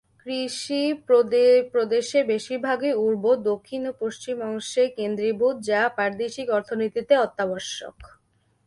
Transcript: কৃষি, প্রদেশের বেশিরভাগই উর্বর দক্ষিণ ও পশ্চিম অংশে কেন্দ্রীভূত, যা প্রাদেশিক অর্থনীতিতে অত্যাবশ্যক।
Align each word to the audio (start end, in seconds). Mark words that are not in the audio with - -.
কৃষি, 0.21 0.83
প্রদেশের 1.73 2.23
বেশিরভাগই 2.25 2.93
উর্বর 3.05 3.35
দক্ষিণ 3.43 3.81
ও 3.87 3.91
পশ্চিম 3.99 4.35
অংশে 4.41 4.83
কেন্দ্রীভূত, 4.97 5.55
যা 5.69 5.81
প্রাদেশিক 5.97 6.47
অর্থনীতিতে 6.49 7.13
অত্যাবশ্যক। 7.17 7.95